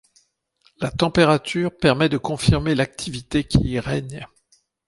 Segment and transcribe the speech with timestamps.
[0.79, 4.27] La température permet de confirmer l’activité qui y règne.